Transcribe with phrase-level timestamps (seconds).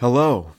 [0.00, 0.54] Hello,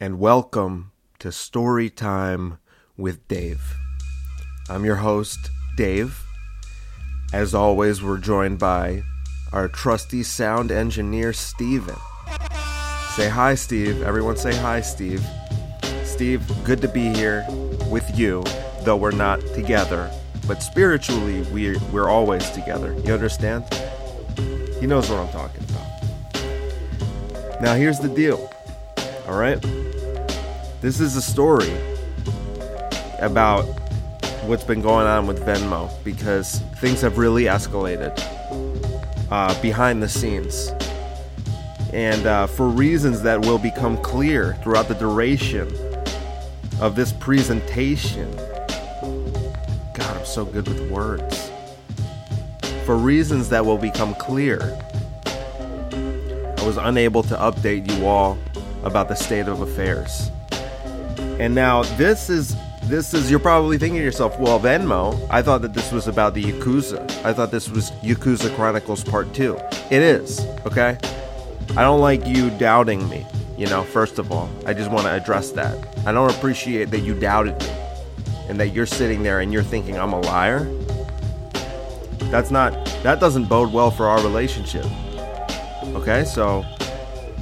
[0.00, 2.58] and welcome to Story Time
[2.96, 3.76] with Dave.
[4.68, 5.38] I'm your host,
[5.76, 6.24] Dave.
[7.32, 9.04] As always, we're joined by
[9.52, 11.94] our trusty sound engineer, Steven.
[13.14, 14.02] Say hi, Steve.
[14.02, 15.24] Everyone say hi, Steve.
[16.02, 17.46] Steve, good to be here
[17.88, 18.42] with you,
[18.82, 20.10] though we're not together.
[20.48, 22.94] But spiritually, we're, we're always together.
[23.04, 23.72] You understand?
[24.80, 25.99] He knows what I'm talking about.
[27.60, 28.50] Now, here's the deal.
[29.28, 29.60] All right?
[30.80, 31.70] This is a story
[33.18, 33.64] about
[34.44, 38.18] what's been going on with Venmo because things have really escalated
[39.30, 40.72] uh, behind the scenes.
[41.92, 45.68] And uh, for reasons that will become clear throughout the duration
[46.80, 48.34] of this presentation.
[49.92, 51.50] God, I'm so good with words.
[52.86, 54.80] For reasons that will become clear,
[56.60, 58.36] I was unable to update you all
[58.84, 60.30] about the state of affairs.
[61.38, 65.62] And now this is this is you're probably thinking to yourself, well, Venmo, I thought
[65.62, 67.08] that this was about the Yakuza.
[67.24, 69.56] I thought this was Yakuza Chronicles Part 2.
[69.90, 70.98] It is, okay?
[71.70, 73.26] I don't like you doubting me,
[73.56, 74.50] you know, first of all.
[74.66, 75.78] I just want to address that.
[76.06, 77.70] I don't appreciate that you doubted me
[78.50, 80.64] and that you're sitting there and you're thinking I'm a liar.
[82.30, 84.84] That's not that doesn't bode well for our relationship.
[85.94, 86.24] Okay?
[86.24, 86.64] So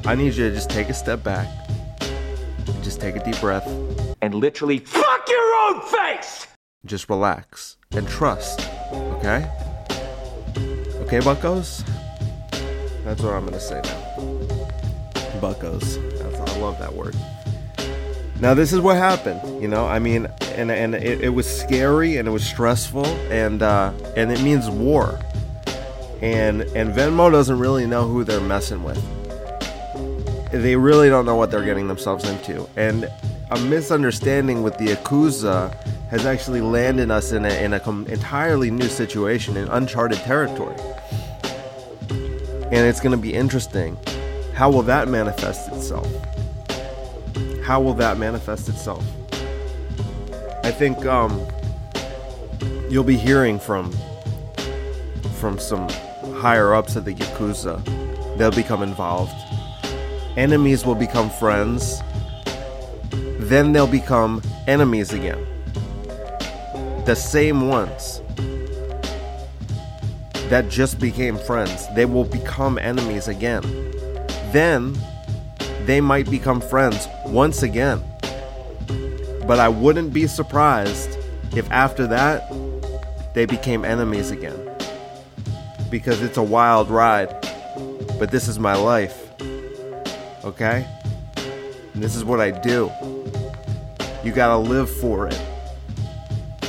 [0.04, 1.48] I need you to just take a step back.
[2.82, 3.66] Just take a deep breath.
[4.20, 6.46] and literally fuck your own face!
[6.84, 8.68] Just relax and trust.
[8.92, 9.48] Okay?
[11.02, 11.84] Okay, buckos?
[13.04, 15.40] That's what I'm gonna say now.
[15.40, 15.96] Buckos.
[16.18, 17.16] That's, I love that word.
[18.40, 19.86] Now this is what happened, you know.
[19.86, 24.30] I mean, and and it, it was scary and it was stressful and uh, and
[24.30, 25.18] it means war.
[26.20, 29.00] And and Venmo doesn't really know who they're messing with.
[30.50, 32.68] They really don't know what they're getting themselves into.
[32.76, 33.08] And
[33.50, 35.74] a misunderstanding with the Yakuza
[36.10, 40.76] has actually landed us in a in a com- entirely new situation in uncharted territory.
[42.10, 43.96] And it's going to be interesting.
[44.54, 46.06] How will that manifest itself?
[47.62, 49.04] How will that manifest itself?
[50.64, 51.46] I think um,
[52.90, 53.92] you'll be hearing from
[55.38, 55.88] from some
[56.38, 57.84] higher ups at the Yakuza.
[58.38, 59.34] They'll become involved.
[60.36, 62.00] Enemies will become friends.
[63.40, 65.44] Then they'll become enemies again.
[67.06, 68.22] The same ones
[70.48, 73.62] that just became friends, they will become enemies again.
[74.52, 74.96] Then
[75.86, 78.02] they might become friends once again.
[79.46, 81.18] But I wouldn't be surprised
[81.56, 82.52] if after that
[83.34, 84.67] they became enemies again.
[85.90, 87.28] Because it's a wild ride.
[88.18, 89.30] But this is my life.
[90.44, 90.86] Okay?
[91.94, 92.90] And this is what I do.
[94.24, 95.40] You gotta live for it.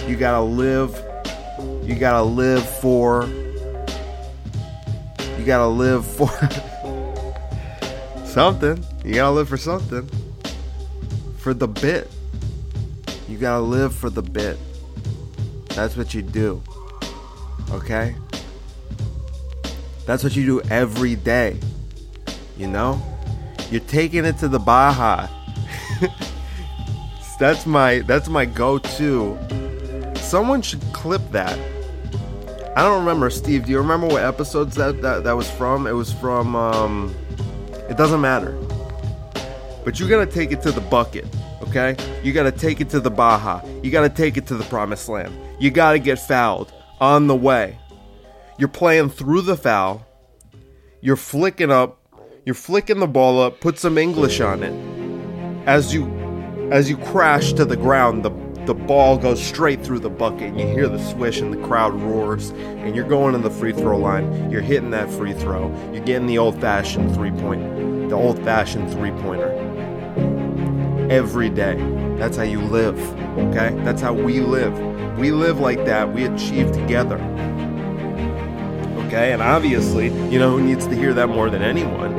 [0.08, 0.96] You gotta live.
[1.84, 3.28] You gotta live for.
[5.38, 6.29] You gotta live for.
[8.29, 8.84] something.
[9.03, 10.08] You gotta live for something.
[11.38, 12.09] For the bit.
[13.28, 14.58] You gotta live for the bit.
[15.69, 16.62] That's what you do.
[17.72, 18.16] Okay?
[20.09, 21.59] That's what you do every day.
[22.58, 23.00] You know?
[23.70, 25.28] You're taking it to the Baja.
[27.40, 29.38] that's my that's my go-to.
[30.16, 31.59] Someone should clip that.
[32.75, 33.68] I don't remember, Steve.
[33.68, 35.86] Do you remember what episodes that that, that was from?
[35.86, 37.16] It was from um
[37.88, 38.58] it doesn't matter.
[39.86, 41.28] But you gotta take it to the bucket,
[41.62, 41.96] okay?
[42.24, 43.62] You gotta take it to the Baja.
[43.84, 45.38] You gotta take it to the promised land.
[45.59, 47.78] You gotta get fouled on the way.
[48.59, 50.06] You're playing through the foul.
[51.00, 51.97] You're flicking up.
[52.46, 53.62] You're flicking the ball up.
[53.62, 54.74] Put some English on it.
[55.66, 56.08] As you
[56.70, 58.31] as you crash to the ground, the
[58.66, 61.94] the ball goes straight through the bucket and you hear the swish and the crowd
[61.94, 64.52] roars and you're going to the free throw line.
[64.52, 65.74] You're hitting that free throw.
[65.94, 69.52] You're getting the old-fashioned three-point the old-fashioned three-pointer.
[71.09, 71.76] Every day.
[72.17, 73.00] That's how you live.
[73.38, 73.73] Okay?
[73.85, 74.78] That's how we live.
[75.17, 76.14] We live like that.
[76.14, 77.17] We achieve together.
[79.09, 79.34] Okay?
[79.34, 82.14] And obviously, you know who needs to hear that more than anyone?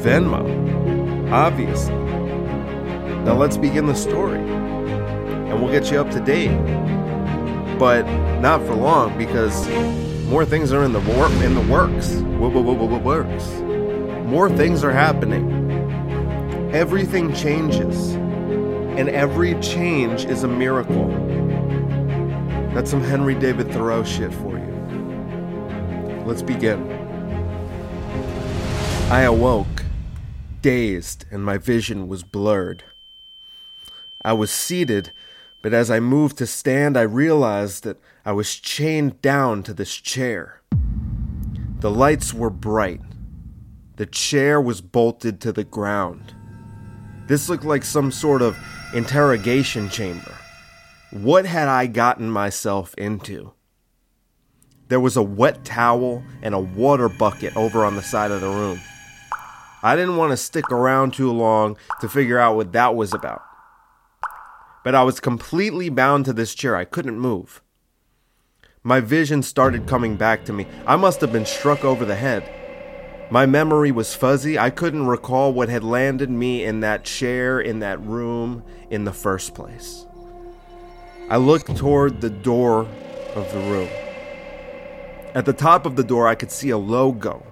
[0.00, 1.30] Venmo.
[1.30, 1.94] Obviously.
[3.22, 4.40] Now let's begin the story.
[4.40, 6.50] And we'll get you up to date.
[7.78, 8.02] But
[8.40, 9.68] not for long because
[10.26, 12.16] more things are in the wor- in the works.
[12.16, 13.46] Wo- wo- wo- wo- wo- Works.
[14.26, 15.46] More things are happening.
[16.72, 18.14] Everything changes.
[18.98, 21.06] And every change is a miracle.
[22.74, 24.77] That's some Henry David Thoreau shit for you.
[26.28, 26.86] Let's begin.
[29.10, 29.86] I awoke
[30.60, 32.84] dazed and my vision was blurred.
[34.22, 35.12] I was seated,
[35.62, 37.96] but as I moved to stand, I realized that
[38.26, 40.60] I was chained down to this chair.
[41.80, 43.00] The lights were bright.
[43.96, 46.34] The chair was bolted to the ground.
[47.26, 48.58] This looked like some sort of
[48.92, 50.34] interrogation chamber.
[51.10, 53.54] What had I gotten myself into?
[54.88, 58.48] There was a wet towel and a water bucket over on the side of the
[58.48, 58.80] room.
[59.82, 63.42] I didn't want to stick around too long to figure out what that was about.
[64.82, 66.74] But I was completely bound to this chair.
[66.74, 67.62] I couldn't move.
[68.82, 70.66] My vision started coming back to me.
[70.86, 72.48] I must have been struck over the head.
[73.30, 74.58] My memory was fuzzy.
[74.58, 79.12] I couldn't recall what had landed me in that chair, in that room, in the
[79.12, 80.06] first place.
[81.28, 82.88] I looked toward the door
[83.34, 84.07] of the room.
[85.34, 87.44] At the top of the door, I could see a logo.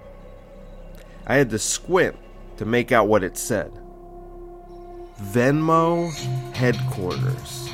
[1.27, 2.15] I had to squint
[2.57, 3.71] to make out what it said
[5.21, 6.11] Venmo
[6.53, 7.69] headquarters.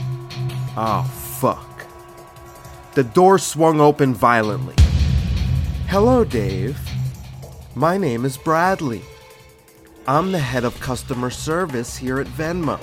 [0.75, 1.03] Oh,
[1.39, 1.85] fuck.
[2.93, 4.75] The door swung open violently.
[5.87, 6.79] Hello, Dave.
[7.75, 9.01] My name is Bradley.
[10.07, 12.79] I'm the head of customer service here at Venmo.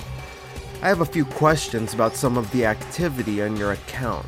[0.81, 4.25] I have a few questions about some of the activity on your account.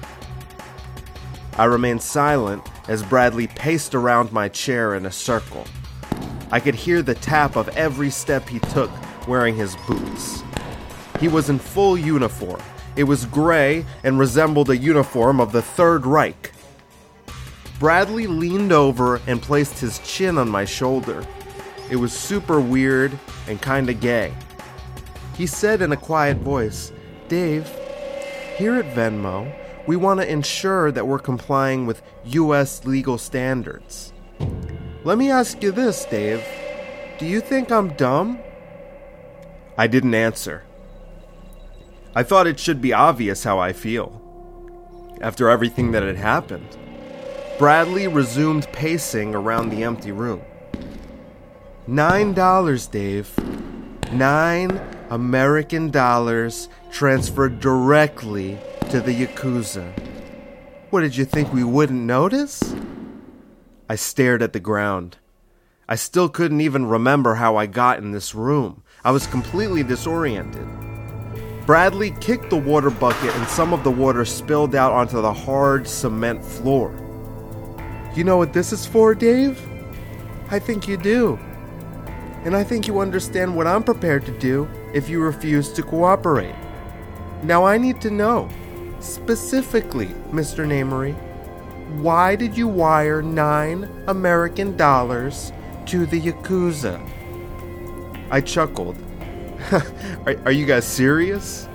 [1.58, 5.66] I remained silent as Bradley paced around my chair in a circle.
[6.52, 8.92] I could hear the tap of every step he took
[9.28, 10.44] wearing his boots.
[11.20, 12.62] He was in full uniform.
[12.96, 16.52] It was gray and resembled a uniform of the Third Reich.
[17.80, 21.26] Bradley leaned over and placed his chin on my shoulder.
[21.90, 24.34] It was super weird and kinda gay.
[25.36, 26.92] He said in a quiet voice,
[27.28, 27.68] Dave,
[28.58, 29.52] here at Venmo,
[29.86, 34.14] we want to ensure that we're complying with US legal standards.
[35.04, 36.44] Let me ask you this, Dave.
[37.18, 38.40] Do you think I'm dumb?
[39.78, 40.64] I didn't answer.
[42.16, 44.22] I thought it should be obvious how I feel.
[45.22, 46.78] After everything that had happened,
[47.58, 50.42] Bradley resumed pacing around the empty room.
[51.88, 53.32] Nine dollars, Dave.
[54.12, 58.58] Nine American dollars transferred directly
[58.90, 59.92] to the Yakuza.
[60.90, 62.76] What did you think we wouldn't notice?
[63.90, 65.18] I stared at the ground.
[65.88, 68.84] I still couldn't even remember how I got in this room.
[69.04, 70.68] I was completely disoriented.
[71.66, 75.88] Bradley kicked the water bucket and some of the water spilled out onto the hard
[75.88, 76.92] cement floor.
[78.16, 79.62] You know what this is for, Dave?
[80.52, 81.40] I think you do.
[82.44, 86.56] And I think you understand what I'm prepared to do if you refuse to cooperate.
[87.44, 88.50] Now I need to know,
[89.04, 90.66] specifically, Mr.
[90.66, 91.14] Namery,
[92.02, 95.52] why did you wire nine American dollars
[95.88, 97.00] to the Yakuza?
[98.32, 98.98] I chuckled.
[100.26, 101.68] are, are, you guys serious?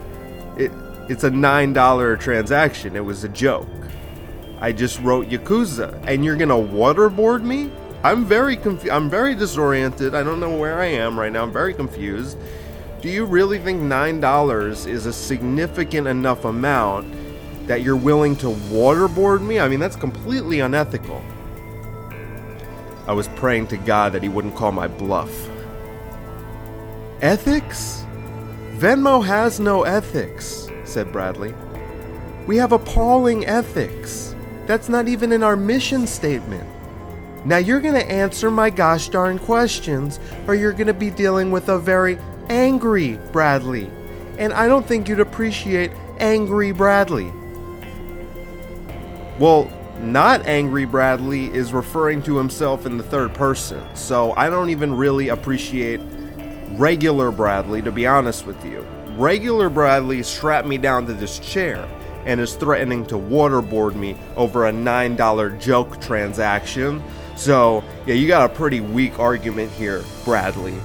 [0.56, 0.72] It,
[1.08, 2.96] it's a $9 transaction.
[2.96, 3.68] It was a joke.
[4.60, 7.70] I just wrote Yakuza, and you're gonna waterboard me?
[8.02, 8.90] I'm very confused.
[8.90, 10.14] I'm very disoriented.
[10.14, 11.42] I don't know where I am right now.
[11.42, 12.38] I'm very confused.
[13.00, 17.14] Do you really think $9 is a significant enough amount
[17.68, 19.60] that you're willing to waterboard me?
[19.60, 21.22] I mean, that's completely unethical.
[23.06, 25.48] I was praying to God that he wouldn't call my bluff.
[27.22, 28.04] Ethics?
[28.76, 31.54] Venmo has no ethics, said Bradley.
[32.46, 34.34] We have appalling ethics.
[34.66, 36.68] That's not even in our mission statement.
[37.44, 41.50] Now you're going to answer my gosh darn questions, or you're going to be dealing
[41.50, 43.90] with a very angry Bradley.
[44.38, 47.32] And I don't think you'd appreciate angry Bradley.
[49.38, 54.70] Well, not angry Bradley is referring to himself in the third person, so I don't
[54.70, 56.00] even really appreciate
[56.72, 58.84] regular Bradley, to be honest with you.
[59.16, 61.88] Regular Bradley strapped me down to this chair
[62.24, 67.02] and is threatening to waterboard me over a $9 joke transaction.
[67.36, 70.78] So, yeah, you got a pretty weak argument here, Bradley.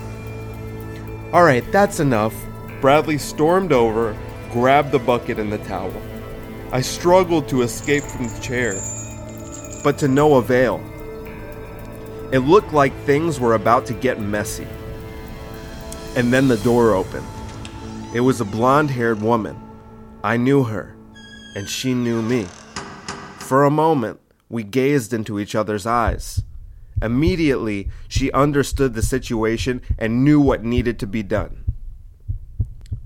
[1.33, 2.35] Alright, that's enough.
[2.81, 4.15] Bradley stormed over,
[4.51, 5.91] grabbed the bucket and the towel.
[6.73, 8.73] I struggled to escape from the chair,
[9.83, 10.83] but to no avail.
[12.31, 14.65] It looked like things were about to get messy.
[16.15, 17.27] And then the door opened.
[18.15, 19.55] It was a blonde haired woman.
[20.23, 20.95] I knew her,
[21.55, 22.45] and she knew me.
[23.37, 26.41] For a moment, we gazed into each other's eyes.
[27.03, 31.65] Immediately, she understood the situation and knew what needed to be done.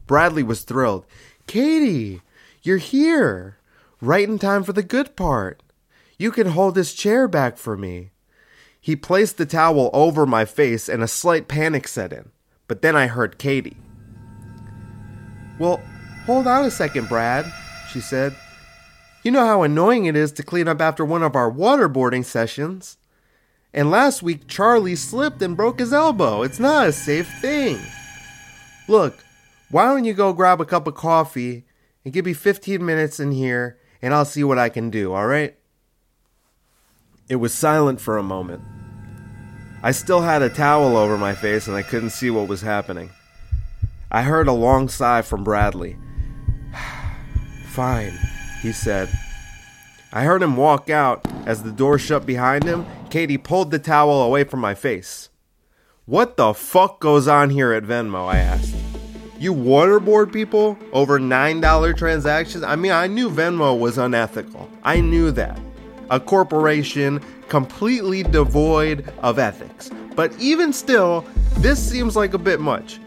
[0.05, 1.05] Bradley was thrilled.
[1.47, 2.21] Katie,
[2.67, 3.57] you're here!
[4.01, 5.63] Right in time for the good part.
[6.19, 8.12] You can hold this chair back for me.
[8.79, 12.29] He placed the towel over my face and a slight panic set in.
[12.67, 13.77] But then I heard Katie.
[15.59, 15.81] Well,
[16.25, 17.51] hold on a second, Brad,
[17.91, 18.36] she said.
[19.24, 22.97] You know how annoying it is to clean up after one of our waterboarding sessions.
[23.74, 26.43] And last week, Charlie slipped and broke his elbow.
[26.43, 27.79] It's not a safe thing.
[28.88, 29.24] Look,
[29.69, 31.66] why don't you go grab a cup of coffee
[32.07, 35.57] and give me 15 minutes in here and I'll see what I can do, alright?
[37.27, 38.61] It was silent for a moment.
[39.83, 43.09] I still had a towel over my face and I couldn't see what was happening.
[44.09, 45.97] I heard a long sigh from Bradley.
[47.71, 48.17] Fine,
[48.61, 49.09] he said.
[50.13, 51.27] I heard him walk out.
[51.45, 55.27] As the door shut behind him, Katie pulled the towel away from my face.
[56.05, 58.29] What the fuck goes on here at Venmo?
[58.29, 58.76] I asked.
[59.39, 62.63] You waterboard people over $9 transactions?
[62.63, 64.67] I mean, I knew Venmo was unethical.
[64.84, 65.60] I knew that.
[66.10, 69.91] A corporation completely devoid of ethics.
[70.15, 71.24] But even still,
[71.58, 73.00] this seems like a bit much.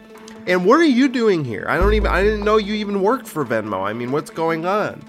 [0.47, 1.67] And what are you doing here?
[1.69, 3.83] I don't even I didn't know you even worked for Venmo.
[3.83, 5.03] I mean, what's going on?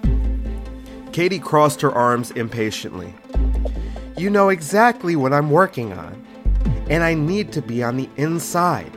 [1.12, 3.14] Katie crossed her arms impatiently.
[4.16, 6.26] You know exactly what I'm working on,
[6.90, 8.92] and I need to be on the inside.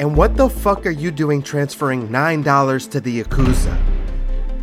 [0.00, 3.78] And what the fuck are you doing transferring $9 to the Yakuza?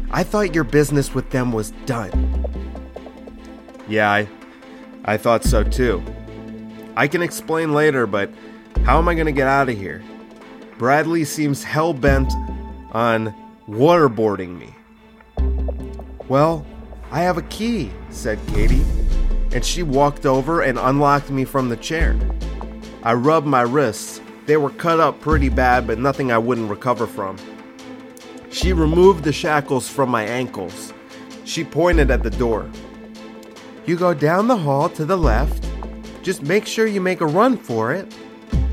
[0.09, 2.43] I thought your business with them was done.
[3.87, 4.27] Yeah, I,
[5.05, 6.01] I thought so too.
[6.95, 8.31] I can explain later, but
[8.83, 10.03] how am I going to get out of here?
[10.79, 12.33] Bradley seems hell bent
[12.91, 13.31] on
[13.69, 14.73] waterboarding me.
[16.27, 16.65] Well,
[17.11, 18.83] I have a key, said Katie,
[19.51, 22.17] and she walked over and unlocked me from the chair.
[23.03, 27.05] I rubbed my wrists they were cut up pretty bad, but nothing I wouldn't recover
[27.05, 27.37] from.
[28.49, 30.93] She removed the shackles from my ankles.
[31.43, 32.69] She pointed at the door.
[33.85, 35.65] You go down the hall to the left.
[36.23, 38.11] Just make sure you make a run for it.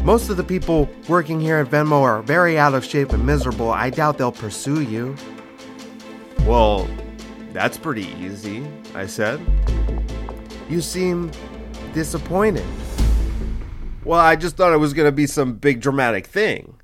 [0.03, 3.71] Most of the people working here at Venmo are very out of shape and miserable.
[3.71, 5.17] I doubt they'll pursue you.
[6.41, 6.89] Well,
[7.53, 9.41] that's pretty easy, I said.
[10.69, 11.33] You seem
[11.95, 12.65] disappointed.
[14.05, 16.77] Well, I just thought it was going to be some big dramatic thing.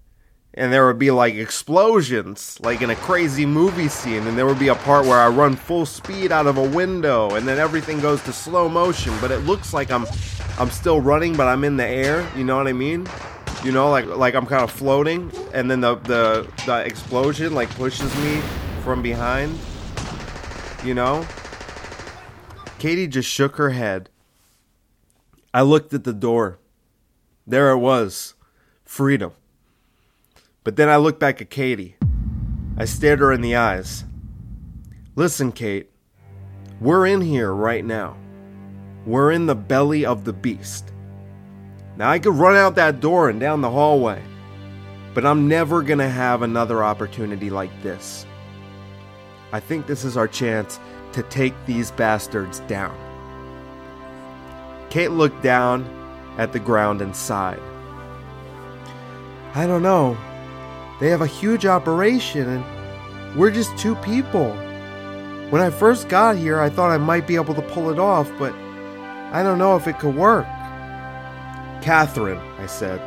[0.55, 4.27] And there would be like explosions, like in a crazy movie scene.
[4.27, 7.35] And there would be a part where I run full speed out of a window
[7.37, 9.13] and then everything goes to slow motion.
[9.21, 10.07] But it looks like I'm
[10.59, 12.29] I'm still running, but I'm in the air.
[12.37, 13.07] You know what I mean?
[13.63, 17.71] You know, like like I'm kind of floating, and then the the, the explosion like
[17.77, 18.41] pushes me
[18.83, 19.57] from behind.
[20.83, 21.27] You know?
[22.79, 24.09] Katie just shook her head.
[25.53, 26.59] I looked at the door.
[27.51, 28.35] There it was
[28.85, 29.33] freedom.
[30.63, 31.97] But then I looked back at Katie.
[32.77, 34.05] I stared her in the eyes.
[35.17, 35.91] Listen, Kate,
[36.81, 38.17] we're in here right now.
[39.05, 40.93] We're in the belly of the beast.
[41.97, 44.23] Now, I could run out that door and down the hallway,
[45.13, 48.27] but I'm never going to have another opportunity like this.
[49.51, 50.79] I think this is our chance
[51.15, 52.97] to take these bastards down.
[54.89, 56.00] Kate looked down
[56.41, 57.61] at the ground and sighed.
[59.55, 60.17] I don't know.
[60.99, 64.51] They have a huge operation and we're just two people.
[65.51, 68.31] When I first got here, I thought I might be able to pull it off,
[68.39, 68.55] but
[69.33, 70.47] I don't know if it could work.
[71.83, 73.01] Catherine, I said.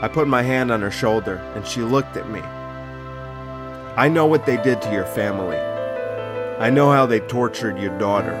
[0.00, 2.40] I put my hand on her shoulder and she looked at me.
[2.40, 5.58] I know what they did to your family.
[5.58, 8.32] I know how they tortured your daughter.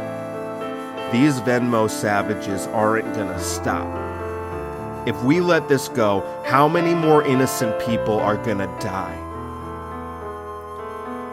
[1.12, 3.99] These Venmo savages aren't gonna stop.
[5.06, 9.16] If we let this go, how many more innocent people are gonna die?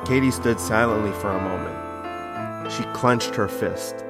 [0.06, 2.72] Katie stood silently for a moment.
[2.72, 4.06] She clenched her fist.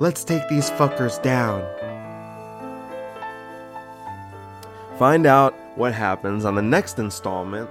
[0.00, 1.62] Let's take these fuckers down.
[4.98, 7.70] Find out what happens on the next installment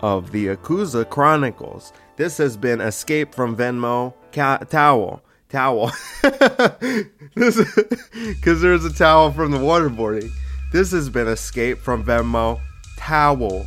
[0.00, 1.92] of the Yakuza Chronicles.
[2.14, 5.92] This has been Escape from Venmo Ca- Towel towel.
[7.34, 7.60] this
[8.14, 10.30] because there's a towel from the waterboarding.
[10.72, 12.60] This has been escape from Venmo
[12.96, 13.66] towel.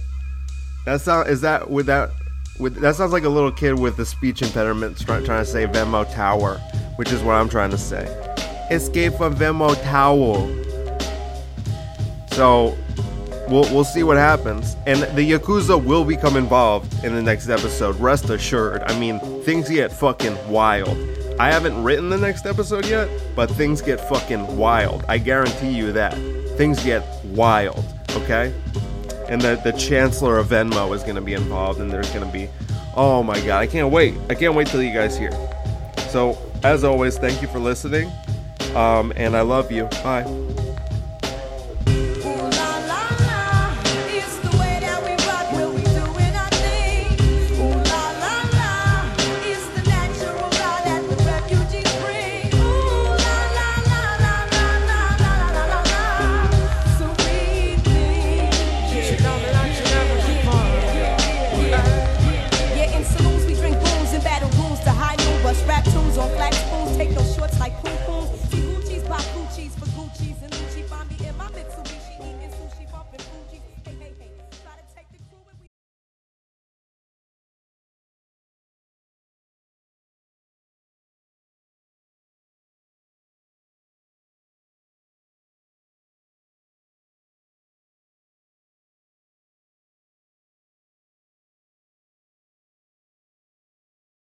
[0.85, 2.11] That sound is that with that
[2.59, 5.65] with that sounds like a little kid with a speech impediment trying, trying to say
[5.65, 6.57] Venmo tower,
[6.97, 8.05] which is what I'm trying to say.
[8.69, 10.47] Escape from Venmo towel.
[12.33, 12.77] So
[13.49, 14.75] we'll we'll see what happens.
[14.85, 17.99] And the Yakuza will become involved in the next episode.
[17.99, 18.83] Rest assured.
[18.83, 20.97] I mean, things get fucking wild.
[21.39, 25.05] I haven't written the next episode yet, but things get fucking wild.
[25.07, 26.13] I guarantee you that.
[26.57, 28.53] Things get wild, okay?
[29.29, 32.49] And the, the Chancellor of Venmo is to be involved, and there's to be,
[32.93, 34.15] oh my god, I can't wait.
[34.29, 35.31] I can't wait till you guys hear.
[36.09, 38.11] So, as always, thank you for listening,
[38.75, 39.85] um, and I love you.
[40.03, 40.58] Bye.